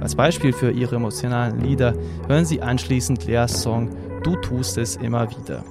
Als 0.00 0.14
Beispiel 0.14 0.52
für 0.52 0.70
ihre 0.70 0.96
emotionalen 0.96 1.60
Lieder 1.60 1.94
hören 2.26 2.44
Sie 2.44 2.60
anschließend 2.60 3.26
Leas 3.26 3.62
Song 3.62 3.90
Du 4.22 4.36
tust 4.36 4.78
es 4.78 4.96
immer 4.96 5.28
wieder. 5.30 5.64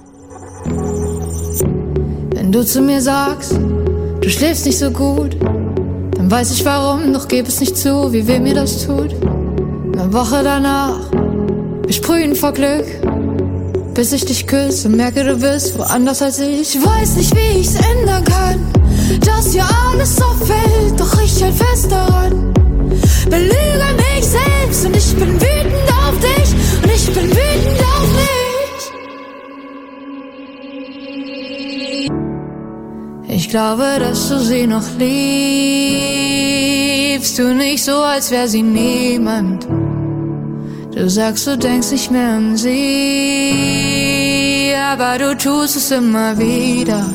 Wenn 2.34 2.52
du 2.52 2.64
zu 2.64 2.80
mir 2.80 3.02
sagst, 3.02 3.52
du 3.52 4.28
schläfst 4.28 4.66
nicht 4.66 4.78
so 4.78 4.90
gut, 4.90 5.36
dann 6.18 6.30
weiß 6.30 6.50
ich 6.50 6.64
warum, 6.64 7.12
doch 7.12 7.28
gib 7.28 7.48
es 7.48 7.60
nicht 7.60 7.76
zu, 7.76 8.12
wie 8.12 8.26
weh 8.26 8.40
mir 8.40 8.54
das 8.54 8.84
tut. 8.84 9.14
Eine 9.92 10.12
Woche 10.12 10.42
danach, 10.42 10.98
wir 11.86 11.92
sprühen 11.92 12.34
vor 12.34 12.52
Glück, 12.52 12.84
bis 13.94 14.12
ich 14.12 14.24
dich 14.24 14.46
küsse 14.46 14.88
und 14.88 14.96
merke, 14.96 15.24
du 15.24 15.36
bist 15.36 15.78
woanders 15.78 16.20
als 16.20 16.40
ich. 16.40 16.74
Ich 16.74 16.84
weiß 16.84 17.16
nicht, 17.16 17.34
wie 17.34 17.60
ich's 17.60 17.76
ändern 17.76 18.24
kann, 18.24 18.60
dass 19.24 19.52
hier 19.52 19.64
alles 19.90 20.20
auffällt, 20.20 20.98
doch 20.98 21.22
ich 21.22 21.42
halt 21.42 21.54
fest 21.54 21.90
daran. 21.90 22.52
Belüge 23.30 23.88
mich 23.96 24.26
selbst 24.26 24.86
und 24.86 24.96
ich 24.96 25.14
bin 25.14 25.34
wütend 25.34 25.88
auf 26.04 26.18
dich 26.18 26.52
und 26.82 26.92
ich 26.92 27.06
bin 27.12 27.30
wütend 27.30 27.80
auf 27.80 28.08
mich. 28.12 28.37
Ich 33.48 33.52
glaube, 33.52 33.96
dass 33.98 34.28
du 34.28 34.40
sie 34.40 34.66
noch 34.66 34.84
liebst, 34.98 35.08
du 37.38 37.54
nicht 37.54 37.82
so, 37.82 38.02
als 38.02 38.30
wäre 38.30 38.46
sie 38.46 38.62
niemand. 38.62 39.66
Du 40.94 41.08
sagst, 41.08 41.46
du 41.46 41.56
denkst 41.56 41.92
nicht 41.92 42.10
mehr 42.10 42.32
an 42.32 42.58
sie, 42.58 42.74
aber 44.92 45.16
du 45.16 45.34
tust 45.34 45.76
es 45.76 45.90
immer 45.90 46.36
wieder. 46.36 47.06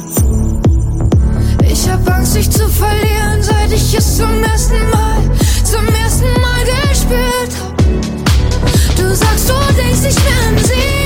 Ich 1.72 1.88
hab 1.88 2.10
Angst, 2.10 2.36
dich 2.36 2.50
zu 2.50 2.68
verlieren, 2.68 3.44
seit 3.44 3.72
ich 3.72 3.96
es 3.96 4.18
zum 4.18 4.44
ersten 4.44 4.90
Mal 4.90 5.22
zum 5.64 5.88
ersten 6.04 6.34
Mal 6.42 6.66
gespürt 6.90 7.54
hab. 7.62 7.78
Du 8.98 9.08
sagst, 9.14 9.48
du 9.48 9.54
denkst 9.76 10.02
nicht 10.02 10.20
mehr 10.24 10.48
an 10.48 10.58
sie, 10.64 11.03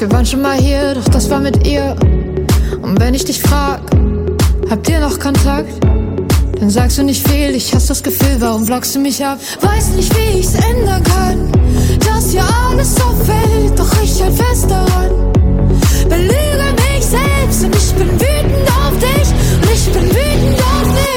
wir 0.00 0.12
waren 0.12 0.26
schon 0.26 0.42
mal 0.42 0.56
hier, 0.56 0.94
doch 0.94 1.08
das 1.08 1.28
war 1.28 1.40
mit 1.40 1.66
ihr. 1.66 1.96
Und 2.82 3.00
wenn 3.00 3.14
ich 3.14 3.24
dich 3.24 3.40
frag, 3.40 3.80
habt 4.70 4.88
ihr 4.88 5.00
noch 5.00 5.18
Kontakt? 5.18 5.72
Dann 6.60 6.70
sagst 6.70 6.98
du 6.98 7.02
nicht 7.02 7.26
viel, 7.26 7.54
ich 7.54 7.74
hasse 7.74 7.88
das 7.88 8.02
Gefühl, 8.02 8.36
warum 8.38 8.64
blockst 8.64 8.94
du 8.94 9.00
mich 9.00 9.24
ab? 9.24 9.38
Weiß 9.60 9.88
nicht, 9.90 10.14
wie 10.16 10.38
ich's 10.38 10.54
ändern 10.54 11.02
kann, 11.02 11.52
dass 12.06 12.30
hier 12.30 12.44
alles 12.68 12.94
so 12.94 13.12
fällt, 13.24 13.78
doch 13.78 14.02
ich 14.02 14.22
halt 14.22 14.34
fest 14.34 14.70
daran. 14.70 15.32
Belüge 16.08 16.74
mich 16.94 17.04
selbst 17.04 17.64
und 17.64 17.74
ich 17.74 17.92
bin 17.94 18.10
wütend 18.12 18.68
auf 18.68 18.92
dich 18.98 19.28
und 19.62 19.72
ich 19.72 19.92
bin 19.92 20.04
wütend 20.04 20.60
auf 20.60 20.94
dich. 20.94 21.07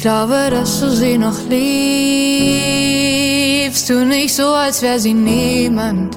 Ich 0.00 0.04
glaube, 0.04 0.48
dass 0.50 0.80
du 0.80 0.88
sie 0.88 1.18
noch 1.18 1.36
liebst, 1.50 1.60
du 3.90 4.06
nicht 4.06 4.34
so, 4.34 4.46
als 4.46 4.80
wäre 4.80 4.98
sie 4.98 5.12
niemand. 5.12 6.16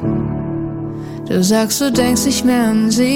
Du 1.27 1.43
sagst, 1.43 1.81
du 1.81 1.91
denkst 1.91 2.23
nicht 2.23 2.45
mehr 2.45 2.63
an 2.63 2.89
sie, 2.89 3.09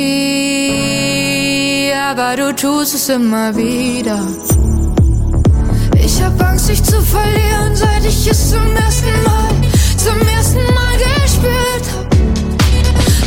aber 2.10 2.36
du 2.36 2.54
tust 2.54 2.96
es 2.96 3.08
immer 3.08 3.56
wieder. 3.56 4.20
Ich 6.04 6.22
hab 6.22 6.38
Angst, 6.44 6.68
dich 6.68 6.84
zu 6.84 7.02
verlieren, 7.02 7.74
seit 7.74 8.04
ich 8.04 8.30
es 8.30 8.50
zum 8.50 8.76
ersten 8.76 9.24
Mal, 9.24 9.56
zum 9.96 10.20
ersten 10.36 10.66
Mal 10.74 10.98
gespürt 10.98 11.86
hab. 11.96 12.10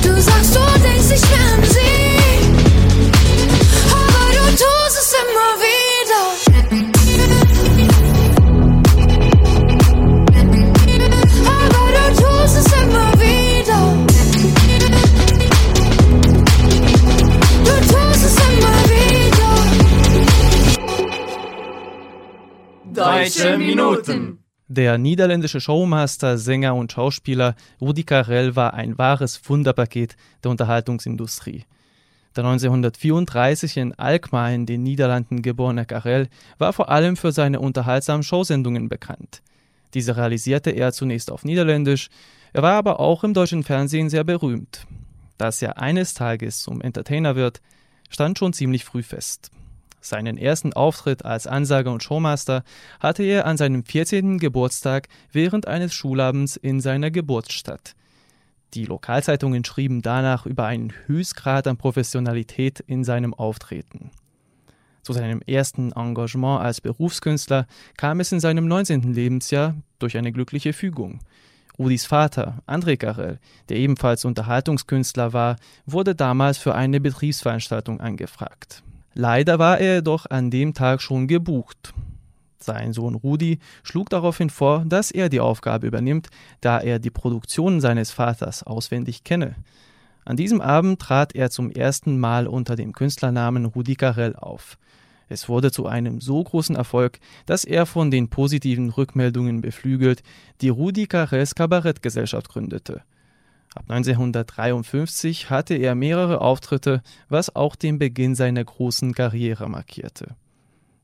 Du 0.02 0.12
sagst, 0.20 0.54
du 0.54 0.60
denkst 0.82 1.08
nicht 1.08 1.26
mehr 1.30 1.54
an 1.54 1.62
sie, 1.64 1.79
Deutsche 23.20 23.58
Minuten. 23.58 24.38
Der 24.66 24.96
niederländische 24.96 25.60
Showmaster, 25.60 26.38
Sänger 26.38 26.74
und 26.74 26.90
Schauspieler 26.90 27.54
Rudi 27.78 28.02
Carell 28.04 28.56
war 28.56 28.72
ein 28.72 28.96
wahres 28.96 29.42
Wunderpaket 29.46 30.16
der 30.42 30.50
Unterhaltungsindustrie. 30.50 31.64
Der 32.34 32.44
1934 32.44 33.76
in 33.76 33.92
Alkmaar 33.92 34.52
in 34.52 34.64
den 34.64 34.82
Niederlanden 34.82 35.42
geborene 35.42 35.84
Carell 35.84 36.28
war 36.56 36.72
vor 36.72 36.88
allem 36.88 37.18
für 37.18 37.30
seine 37.30 37.60
unterhaltsamen 37.60 38.22
Showsendungen 38.22 38.88
bekannt. 38.88 39.42
Diese 39.92 40.16
realisierte 40.16 40.70
er 40.70 40.92
zunächst 40.92 41.30
auf 41.30 41.44
Niederländisch, 41.44 42.08
er 42.54 42.62
war 42.62 42.76
aber 42.76 43.00
auch 43.00 43.22
im 43.22 43.34
deutschen 43.34 43.64
Fernsehen 43.64 44.08
sehr 44.08 44.24
berühmt. 44.24 44.86
Dass 45.36 45.60
er 45.60 45.76
eines 45.76 46.14
Tages 46.14 46.62
zum 46.62 46.80
Entertainer 46.80 47.36
wird, 47.36 47.60
stand 48.08 48.38
schon 48.38 48.54
ziemlich 48.54 48.86
früh 48.86 49.02
fest. 49.02 49.50
Seinen 50.00 50.38
ersten 50.38 50.72
Auftritt 50.72 51.24
als 51.24 51.46
Ansager 51.46 51.92
und 51.92 52.02
Showmaster 52.02 52.64
hatte 53.00 53.22
er 53.22 53.46
an 53.46 53.56
seinem 53.56 53.84
14. 53.84 54.38
Geburtstag 54.38 55.08
während 55.30 55.68
eines 55.68 55.92
Schulabends 55.92 56.56
in 56.56 56.80
seiner 56.80 57.10
Geburtsstadt. 57.10 57.94
Die 58.74 58.84
Lokalzeitungen 58.84 59.64
schrieben 59.64 60.00
danach 60.00 60.46
über 60.46 60.64
einen 60.64 60.92
Höchstgrad 61.06 61.66
an 61.66 61.76
Professionalität 61.76 62.80
in 62.80 63.04
seinem 63.04 63.34
Auftreten. 63.34 64.10
Zu 65.02 65.12
seinem 65.12 65.42
ersten 65.42 65.92
Engagement 65.92 66.60
als 66.60 66.80
Berufskünstler 66.80 67.66
kam 67.96 68.20
es 68.20 68.32
in 68.32 68.40
seinem 68.40 68.68
19. 68.68 69.12
Lebensjahr 69.12 69.74
durch 69.98 70.16
eine 70.16 70.32
glückliche 70.32 70.72
Fügung. 70.72 71.20
Rudis 71.78 72.04
Vater, 72.04 72.62
André 72.66 72.96
Carrel, 72.96 73.38
der 73.70 73.78
ebenfalls 73.78 74.24
Unterhaltungskünstler 74.24 75.32
war, 75.32 75.56
wurde 75.86 76.14
damals 76.14 76.58
für 76.58 76.74
eine 76.74 77.00
Betriebsveranstaltung 77.00 78.00
angefragt. 78.00 78.82
Leider 79.14 79.58
war 79.58 79.78
er 79.78 79.96
jedoch 79.96 80.26
an 80.26 80.50
dem 80.50 80.74
Tag 80.74 81.02
schon 81.02 81.26
gebucht. 81.26 81.92
Sein 82.58 82.92
Sohn 82.92 83.14
Rudi 83.14 83.58
schlug 83.82 84.10
daraufhin 84.10 84.50
vor, 84.50 84.84
dass 84.86 85.10
er 85.10 85.28
die 85.28 85.40
Aufgabe 85.40 85.86
übernimmt, 85.86 86.28
da 86.60 86.78
er 86.78 86.98
die 86.98 87.10
Produktion 87.10 87.80
seines 87.80 88.10
Vaters 88.10 88.62
auswendig 88.62 89.24
kenne. 89.24 89.56
An 90.24 90.36
diesem 90.36 90.60
Abend 90.60 91.00
trat 91.00 91.34
er 91.34 91.50
zum 91.50 91.70
ersten 91.70 92.20
Mal 92.20 92.46
unter 92.46 92.76
dem 92.76 92.92
Künstlernamen 92.92 93.64
Rudi 93.64 93.96
Carrel 93.96 94.36
auf. 94.36 94.78
Es 95.28 95.48
wurde 95.48 95.70
zu 95.70 95.86
einem 95.86 96.20
so 96.20 96.42
großen 96.42 96.76
Erfolg, 96.76 97.18
dass 97.46 97.64
er 97.64 97.86
von 97.86 98.10
den 98.10 98.28
positiven 98.28 98.90
Rückmeldungen 98.90 99.60
beflügelt 99.60 100.22
die 100.60 100.68
Rudi 100.68 101.06
Carrels 101.06 101.54
Kabarettgesellschaft 101.54 102.48
gründete. 102.48 103.02
Ab 103.74 103.84
1953 103.88 105.48
hatte 105.48 105.74
er 105.74 105.94
mehrere 105.94 106.40
Auftritte, 106.40 107.02
was 107.28 107.54
auch 107.54 107.76
den 107.76 108.00
Beginn 108.00 108.34
seiner 108.34 108.64
großen 108.64 109.14
Karriere 109.14 109.68
markierte. 109.68 110.34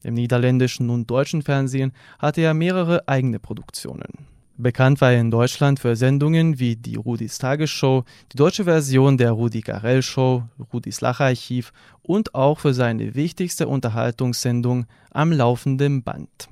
Im 0.02 0.14
niederländischen 0.14 0.90
und 0.90 1.08
deutschen 1.08 1.42
Fernsehen 1.42 1.92
hatte 2.18 2.40
er 2.40 2.54
mehrere 2.54 3.06
eigene 3.06 3.38
Produktionen. 3.38 4.26
Bekannt 4.58 5.00
war 5.00 5.12
er 5.12 5.20
in 5.20 5.30
Deutschland 5.30 5.78
für 5.78 5.94
Sendungen 5.94 6.58
wie 6.58 6.76
die 6.76 6.96
Rudis 6.96 7.38
Tagesshow, 7.38 8.04
die 8.32 8.36
deutsche 8.36 8.64
Version 8.64 9.16
der 9.16 9.32
Rudi 9.32 9.60
Carell 9.60 10.02
Show, 10.02 10.42
Rudis 10.72 11.00
Lacharchiv 11.00 11.72
und 12.02 12.34
auch 12.34 12.58
für 12.58 12.74
seine 12.74 13.14
wichtigste 13.14 13.68
Unterhaltungssendung 13.68 14.86
Am 15.10 15.30
laufenden 15.30 16.02
Band. 16.02 16.48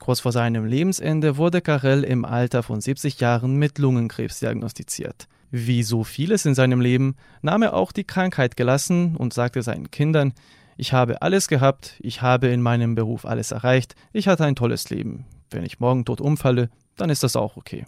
Kurz 0.00 0.20
vor 0.20 0.32
seinem 0.32 0.66
Lebensende 0.66 1.38
wurde 1.38 1.62
Carell 1.62 2.04
im 2.04 2.24
Alter 2.24 2.62
von 2.62 2.80
70 2.80 3.20
Jahren 3.20 3.56
mit 3.56 3.78
Lungenkrebs 3.78 4.40
diagnostiziert. 4.40 5.28
Wie 5.56 5.84
so 5.84 6.02
vieles 6.02 6.46
in 6.46 6.56
seinem 6.56 6.80
Leben 6.80 7.14
nahm 7.40 7.62
er 7.62 7.74
auch 7.74 7.92
die 7.92 8.02
Krankheit 8.02 8.56
gelassen 8.56 9.14
und 9.14 9.32
sagte 9.32 9.62
seinen 9.62 9.88
Kindern, 9.92 10.32
ich 10.76 10.92
habe 10.92 11.22
alles 11.22 11.46
gehabt, 11.46 11.94
ich 12.00 12.22
habe 12.22 12.48
in 12.48 12.60
meinem 12.60 12.96
Beruf 12.96 13.24
alles 13.24 13.52
erreicht, 13.52 13.94
ich 14.12 14.26
hatte 14.26 14.44
ein 14.44 14.56
tolles 14.56 14.90
Leben. 14.90 15.26
Wenn 15.50 15.64
ich 15.64 15.78
morgen 15.78 16.04
tot 16.04 16.20
umfalle, 16.20 16.70
dann 16.96 17.08
ist 17.08 17.22
das 17.22 17.36
auch 17.36 17.56
okay. 17.56 17.84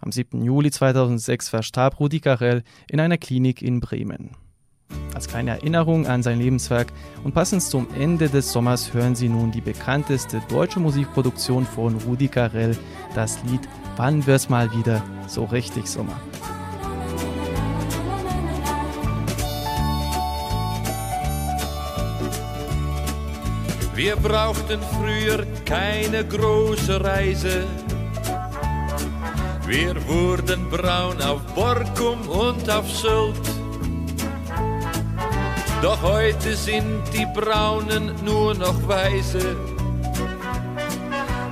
Am 0.00 0.10
7. 0.10 0.42
Juli 0.42 0.70
2006 0.70 1.50
verstarb 1.50 2.00
Rudi 2.00 2.18
Carell 2.18 2.62
in 2.88 2.98
einer 2.98 3.18
Klinik 3.18 3.60
in 3.60 3.80
Bremen. 3.80 4.30
Als 5.12 5.28
kleine 5.28 5.50
Erinnerung 5.50 6.06
an 6.06 6.22
sein 6.22 6.38
Lebenswerk 6.38 6.94
und 7.24 7.34
passend 7.34 7.60
zum 7.60 7.88
Ende 7.94 8.30
des 8.30 8.50
Sommers 8.50 8.94
hören 8.94 9.16
Sie 9.16 9.28
nun 9.28 9.52
die 9.52 9.60
bekannteste 9.60 10.40
deutsche 10.48 10.80
Musikproduktion 10.80 11.66
von 11.66 11.94
Rudi 12.06 12.28
Carell, 12.28 12.74
das 13.14 13.42
Lied 13.44 13.68
Wann 13.98 14.26
wird's 14.26 14.48
mal 14.48 14.72
wieder 14.72 15.02
so 15.28 15.44
richtig 15.44 15.88
Sommer. 15.88 16.18
Wir 23.94 24.16
brauchten 24.16 24.80
früher 24.94 25.46
keine 25.64 26.24
große 26.24 27.02
Reise 27.02 27.66
wir 29.72 30.06
wurden 30.06 30.68
braun 30.68 31.22
auf 31.22 31.40
Borkum 31.54 32.28
und 32.28 32.68
auf 32.68 32.90
Sylt. 32.90 33.40
Doch 35.80 36.02
heute 36.02 36.54
sind 36.56 37.00
die 37.14 37.26
Braunen 37.32 38.12
nur 38.22 38.54
noch 38.54 38.86
Weiße. 38.86 39.56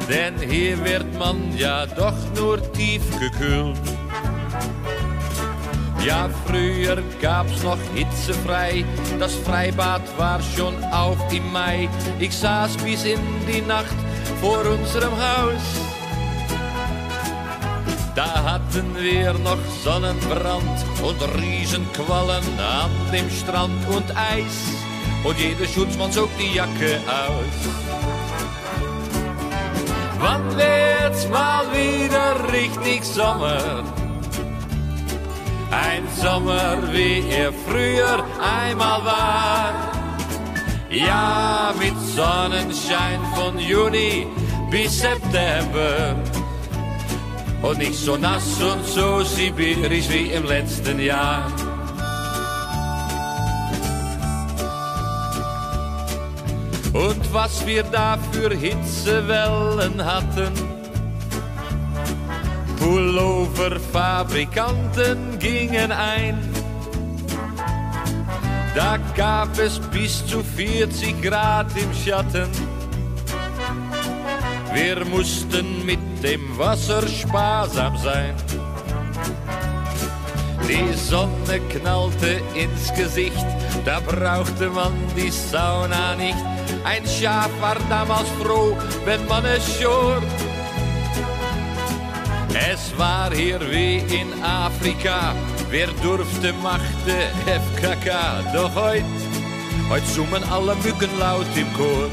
Denn 0.07 0.35
hier 0.39 0.85
wird 0.85 1.19
man 1.19 1.57
ja 1.57 1.87
doch 1.87 2.19
nur 2.37 2.61
tief 2.73 3.03
gekühlt. 3.19 3.79
Ja, 6.05 6.31
früher 6.47 7.03
gab's 7.21 7.63
noch 7.63 7.79
hitzefrei, 7.95 8.85
das 9.19 9.35
Freibad 9.35 10.03
war 10.19 10.41
schon 10.57 10.83
auf 10.85 11.19
im 11.33 11.53
Mai. 11.53 11.89
Ich 12.19 12.37
saß 12.37 12.77
bis 12.79 13.05
in 13.05 13.21
die 13.47 13.61
Nacht 13.63 13.95
vor 14.41 14.65
unserem 14.67 15.13
Haus 15.13 15.91
da 18.21 18.43
hatten 18.43 18.97
wir 18.99 19.33
noch 19.33 19.59
Sonnenbrand 19.83 20.85
und 21.03 21.41
Riesenquallen 21.41 22.45
an 22.59 22.91
dem 23.13 23.31
Strand 23.31 23.89
und 23.89 24.11
Eis. 24.15 24.75
Und 25.25 25.39
jeder 25.39 25.67
Schutzmann 25.67 26.13
zog 26.13 26.29
die 26.39 26.55
Jacke 26.55 26.99
aus. 27.07 27.71
Wann 30.19 30.45
wird's 30.57 31.29
mal 31.29 31.65
wieder 31.73 32.53
richtig 32.53 33.05
Sommer? 33.05 33.85
Ein 35.71 36.03
Sommer, 36.17 36.79
wie 36.93 37.25
er 37.31 37.53
früher 37.53 38.25
einmal 38.41 39.05
war. 39.05 39.75
Ja, 40.91 41.73
mit 41.79 41.97
Sonnenschein 42.01 43.21
von 43.37 43.57
Juni 43.59 44.27
bis 44.71 45.01
September 45.01 46.17
und 47.63 47.79
nicht 47.79 47.95
so 47.95 48.17
nass 48.17 48.61
und 48.61 48.85
so 48.85 49.23
sibirisch 49.23 50.09
wie 50.09 50.33
im 50.33 50.45
letzten 50.45 50.99
Jahr. 50.99 51.53
Und 56.93 57.33
was 57.33 57.65
wir 57.65 57.85
da 57.85 58.19
für 58.33 58.53
Hitzewellen 58.53 60.05
hatten, 60.05 60.80
Pulloverfabrikanten 62.81 65.39
gingen 65.39 65.93
ein. 65.93 66.37
Da 68.75 68.97
gab 69.17 69.57
es 69.59 69.79
bis 69.79 70.27
zu 70.27 70.43
40 70.43 71.23
Grad 71.23 71.69
im 71.77 71.93
Schatten. 71.93 72.49
Wir 74.73 75.05
mussten 75.05 75.85
mit 75.85 76.01
dem 76.23 76.57
Wasser 76.57 77.07
sparsam 77.07 77.99
sein. 77.99 78.35
Die 80.67 80.95
Sonne 80.97 81.61
knallte 81.69 82.41
ins 82.55 82.95
Gesicht, 82.95 83.45
da 83.85 84.01
brauchte 84.01 84.71
man 84.71 84.95
die 85.17 85.31
Sauna 85.31 86.15
nicht. 86.15 86.39
Ein 86.85 87.07
Schaf 87.07 87.51
war 87.61 87.77
damals 87.91 88.31
froh, 88.41 88.75
wenn 89.05 89.27
man 89.27 89.45
es 89.45 89.79
schor. 89.79 90.23
Es 92.55 92.97
war 92.99 93.33
hier 93.33 93.61
wie 93.71 93.99
in 93.99 94.43
Afrika, 94.43 95.35
wer 95.71 95.87
durfte, 96.03 96.53
machte 96.55 97.31
FKK. 97.47 98.43
Doch 98.53 98.75
heut, 98.75 99.05
heut 99.89 100.07
summen 100.07 100.43
alle 100.51 100.75
Mücken 100.77 101.11
laut 101.19 101.47
im 101.55 101.73
Chor. 101.75 102.11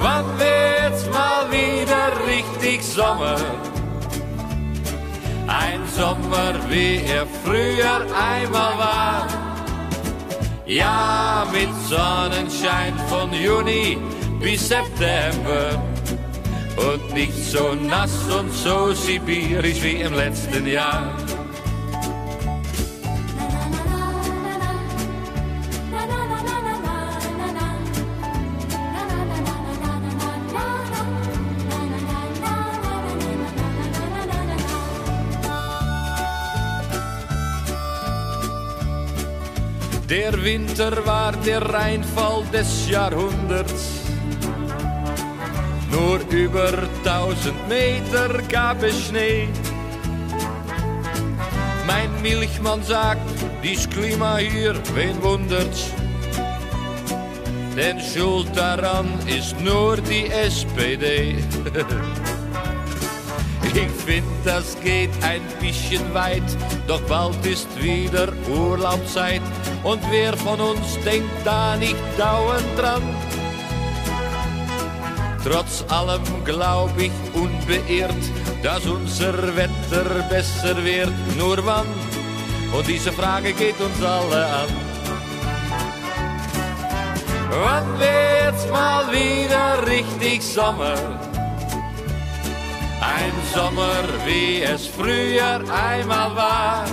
Wann 0.00 0.24
wird's 0.38 1.06
mal 1.06 1.50
wieder 1.52 2.26
richtig 2.26 2.82
Sommer? 2.82 3.36
Ein 5.46 5.80
Sommer, 5.96 6.54
wie 6.68 6.96
er 7.06 7.26
früher 7.44 8.00
einmal 8.12 8.78
war. 8.78 9.26
Ja, 10.66 11.46
mit 11.52 11.68
Sonnenschein 11.88 12.94
von 13.08 13.32
Juni 13.32 13.98
bis 14.40 14.68
September. 14.68 15.91
Und 16.76 17.14
nicht 17.14 17.34
so 17.34 17.74
nass 17.74 18.28
und 18.30 18.52
so 18.52 18.92
sibirisch 18.92 19.82
wie 19.82 20.00
im 20.00 20.14
letzten 20.14 20.66
Jahr. 20.66 21.14
Der 40.12 40.44
Winter 40.44 41.06
war 41.06 41.32
der 41.32 41.62
Reinfall 41.62 42.44
des 42.52 42.86
Jahrhunderts. 42.90 43.61
Nur 45.92 46.20
über 46.30 46.72
tausend 47.04 47.68
Meter 47.68 48.42
gab 48.48 48.82
es 48.82 49.08
Schnee. 49.08 49.48
Mein 51.86 52.10
Milchmann 52.22 52.82
sagt, 52.82 53.20
dies 53.62 53.88
Klima 53.88 54.38
hier, 54.38 54.74
wen 54.94 55.22
wundert's? 55.22 55.90
Denn 57.76 58.00
schuld 58.00 58.48
daran 58.56 59.06
ist 59.26 59.60
nur 59.60 59.96
die 59.98 60.26
SPD. 60.30 61.36
Ich 63.74 63.90
find, 64.04 64.26
das 64.44 64.76
geht 64.82 65.08
ein 65.22 65.40
bisschen 65.58 66.02
weit, 66.12 66.42
doch 66.86 67.00
bald 67.02 67.44
ist 67.46 67.68
wieder 67.82 68.28
Urlaubzeit. 68.54 69.40
Und 69.82 70.02
wer 70.10 70.36
von 70.36 70.60
uns 70.60 70.98
denkt 71.06 71.30
da 71.42 71.74
nicht 71.76 71.96
dauernd 72.18 72.66
dran? 72.76 73.02
Trotz 75.44 75.84
allem 75.88 76.22
glaub 76.44 76.90
ich 76.98 77.12
unbeirrt, 77.34 78.24
dass 78.62 78.86
unser 78.86 79.34
Wetter 79.56 80.04
besser 80.30 80.76
wird. 80.84 81.12
Nur 81.36 81.58
wann? 81.66 81.86
Und 82.72 82.86
diese 82.86 83.12
Frage 83.12 83.52
geht 83.52 83.78
uns 83.80 84.02
alle 84.02 84.46
an. 84.46 84.68
Wann 87.50 87.98
wird's 87.98 88.66
mal 88.70 89.04
wieder 89.10 89.86
richtig 89.86 90.42
Sommer? 90.42 90.94
Ein 93.00 93.32
Sommer, 93.52 94.04
wie 94.24 94.62
es 94.62 94.86
früher 94.86 95.60
einmal 95.70 96.36
war. 96.36 96.84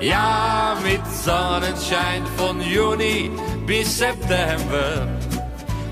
Ja, 0.00 0.76
mit 0.84 1.04
Sonnenschein 1.06 2.24
von 2.36 2.60
Juni 2.60 3.30
bis 3.66 3.98
September. 3.98 5.08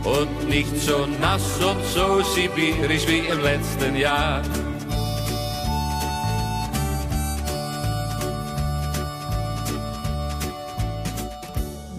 Und 0.07 0.49
nicht 0.49 0.77
so 0.77 1.07
nass 1.21 1.61
und 1.63 1.85
so 1.85 2.23
sibirisch 2.23 3.07
wie 3.09 3.27
im 3.27 3.41
letzten 3.41 3.97
Jahr. 3.97 4.41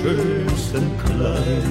schönsten 0.01 0.91
Kleid. 1.05 1.63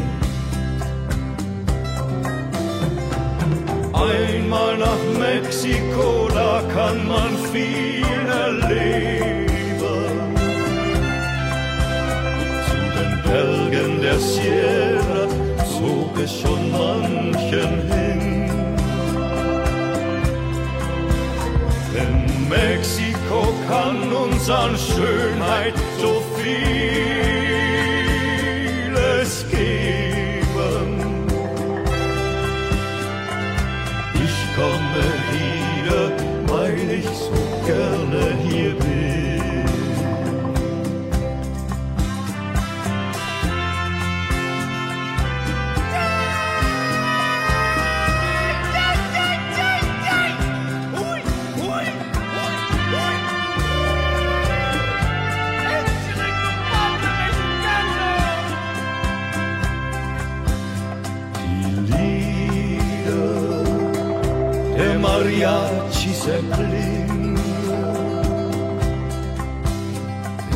Einmal 3.93 4.79
nach 4.79 5.03
Mexiko, 5.19 6.29
da 6.33 6.63
kann 6.73 7.07
man 7.09 7.31
viel 7.53 8.23
erleben. 8.45 9.37
Zu 12.69 12.81
den 12.97 13.13
Bergen 13.25 14.01
der 14.01 14.19
Sierra 14.19 15.27
zog 15.79 16.19
es 16.23 16.33
schon 16.41 16.71
manchen 16.71 17.73
hin. 17.93 18.51
Denn 21.95 22.49
Mexiko 22.49 23.41
kann 23.69 24.13
uns 24.13 24.49
an 24.49 24.77
Schönheit 24.77 25.75
so 26.01 26.23
vieles 26.37 27.50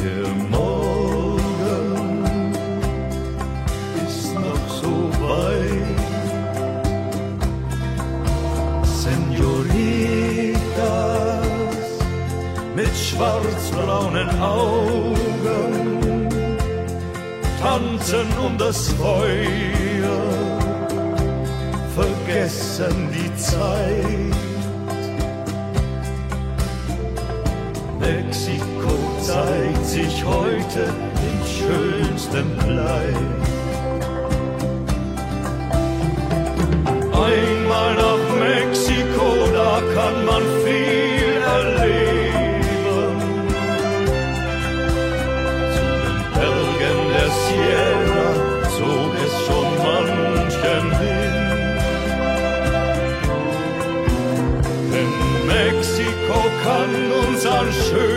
Der 0.03 0.29
Morgen 0.51 1.41
ist 4.07 4.35
noch 4.35 4.69
so 4.69 4.95
weit. 5.25 6.05
Senoritas 8.85 10.69
mit 12.77 12.95
schwarzbraunen 12.95 14.29
Augen 14.41 16.29
tanzen 17.61 18.27
um 18.47 18.57
das 18.59 18.89
Feuer 18.91 20.21
vergessen 21.97 23.09
die 23.13 23.35
Zeit. 23.37 24.54
Mexiko 28.05 28.95
zeigt 29.23 29.87
sich 29.87 30.25
heute 30.25 30.93
im 31.27 31.39
schönsten 31.57 32.59
Kleid. 32.59 33.15
Einmal 37.13 37.95
nach 37.95 38.25
Mexiko, 38.39 39.29
da 39.55 39.81
kann 39.95 40.25
man 40.27 40.43
viel 40.65 40.74
kann 56.65 57.13
uns 57.13 57.45
an 57.45 57.71
Schönheit 57.71 58.14